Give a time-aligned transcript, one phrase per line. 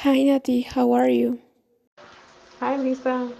[0.00, 1.40] Hi Nati, how are you?
[2.60, 3.32] Hi Lisa.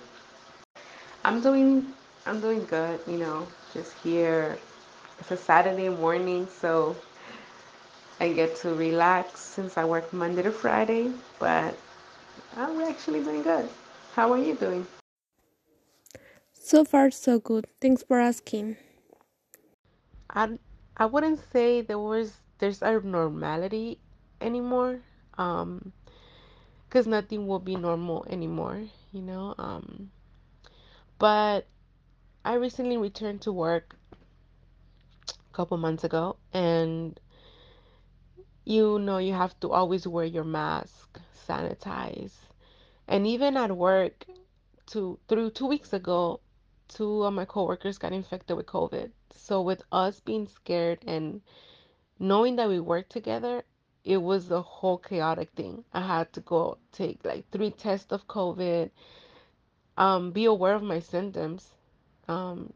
[1.23, 1.93] I'm doing
[2.25, 4.57] I'm doing good, you know, just here.
[5.21, 6.97] It's a Saturday morning, so
[8.21, 11.77] I get to relax since I work Monday to Friday, but
[12.57, 13.69] I'm actually doing good.
[14.15, 14.87] How are you doing?
[16.55, 17.67] So far, so good.
[17.81, 18.79] Thanks for asking.
[20.31, 20.59] I
[20.97, 24.01] I wouldn't say there was there's a normality
[24.41, 25.01] anymore.
[25.37, 25.93] Um,
[26.97, 28.83] because nothing will be normal anymore,
[29.13, 29.55] you know.
[29.59, 30.11] Um,
[31.19, 31.67] but
[32.43, 33.95] I recently returned to work
[35.29, 37.21] a couple months ago, and
[38.65, 42.33] you know you have to always wear your mask, sanitize.
[43.07, 44.25] And even at work,
[44.87, 46.41] two through two weeks ago,
[46.89, 49.11] two of my coworkers got infected with COVID.
[49.35, 51.43] So with us being scared and
[52.19, 53.65] knowing that we work together,
[54.07, 55.85] it was a whole chaotic thing.
[55.93, 58.91] I had to go take like three tests of COVID,
[59.99, 61.75] um, be aware of my symptoms,
[62.29, 62.73] um,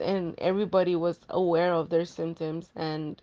[0.00, 3.20] and everybody was aware of their symptoms and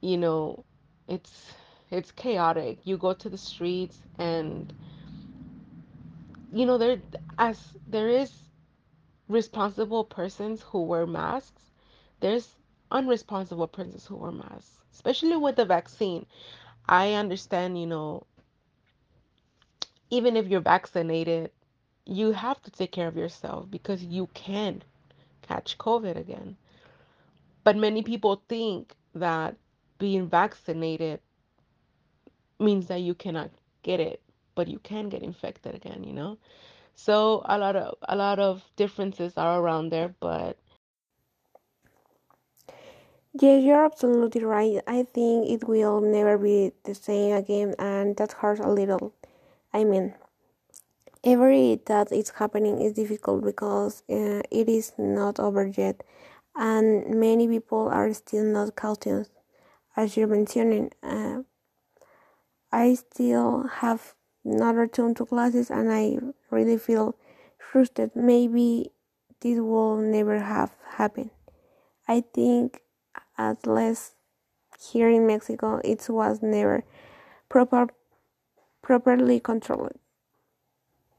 [0.00, 0.64] you know,
[1.08, 1.52] it's
[1.90, 2.80] it's chaotic.
[2.84, 4.72] You go to the streets and
[6.52, 7.00] you know there
[7.38, 8.32] as there is
[9.28, 11.70] responsible persons who wear masks,
[12.20, 12.56] there's
[12.90, 16.26] unresponsible persons who wear masks, especially with the vaccine.
[16.88, 18.26] I understand, you know,
[20.10, 21.50] even if you're vaccinated,
[22.04, 24.82] you have to take care of yourself because you can
[25.42, 26.56] catch COVID again.
[27.64, 29.56] But many people think that
[29.98, 31.20] being vaccinated
[32.58, 33.50] means that you cannot
[33.82, 34.22] get it,
[34.54, 36.38] but you can get infected again, you know?
[36.94, 40.58] So a lot of a lot of differences are around there, but
[43.40, 44.82] Yes, you're absolutely right.
[44.84, 49.12] I think it will never be the same again, and that hurts a little.
[49.72, 50.14] I mean,
[51.24, 56.02] every that is happening is difficult because uh, it is not over yet,
[56.54, 59.28] and many people are still not cautious.
[59.96, 61.42] As you're mentioning, uh,
[62.70, 64.14] I still have
[64.44, 66.18] not returned to classes, and I
[66.50, 67.16] really feel
[67.58, 68.14] frustrated.
[68.14, 68.92] Maybe
[69.40, 71.30] this will never have happened.
[72.08, 72.82] I think
[73.38, 74.12] at least
[74.80, 76.84] here in Mexico it was never
[77.48, 77.88] proper
[78.82, 79.98] properly controlled.